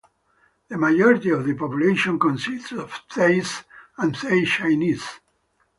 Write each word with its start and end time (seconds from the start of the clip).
The 0.69 0.79
majority 0.79 1.29
of 1.29 1.45
the 1.45 1.53
population 1.53 2.17
consists 2.17 2.71
of 2.71 2.91
Thais 3.11 3.63
and 3.99 4.15
Thai 4.15 4.45
Chinese. 4.45 5.07